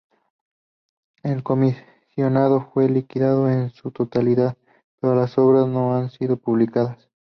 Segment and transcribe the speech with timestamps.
[1.21, 4.57] El comisionado fue liquidado en su totalidad,
[4.99, 7.07] pero las obras no habían sido publicadas.